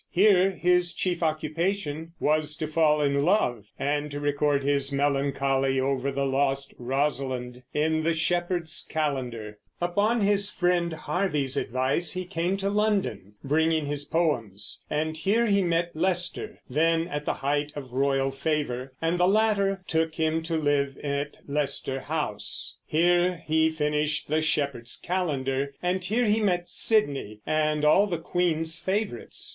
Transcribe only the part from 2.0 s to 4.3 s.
was to fall in love and to